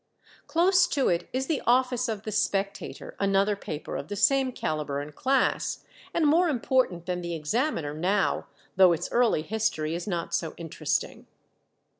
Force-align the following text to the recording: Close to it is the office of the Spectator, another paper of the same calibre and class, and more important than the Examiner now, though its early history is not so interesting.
Close 0.47 0.87
to 0.87 1.09
it 1.09 1.29
is 1.31 1.45
the 1.45 1.61
office 1.67 2.09
of 2.09 2.23
the 2.23 2.31
Spectator, 2.31 3.15
another 3.19 3.55
paper 3.55 3.95
of 3.95 4.07
the 4.07 4.15
same 4.15 4.51
calibre 4.51 4.99
and 4.99 5.13
class, 5.13 5.83
and 6.11 6.25
more 6.25 6.49
important 6.49 7.05
than 7.05 7.21
the 7.21 7.35
Examiner 7.35 7.93
now, 7.93 8.47
though 8.77 8.93
its 8.93 9.11
early 9.11 9.43
history 9.43 9.93
is 9.93 10.07
not 10.07 10.33
so 10.33 10.55
interesting. 10.57 11.27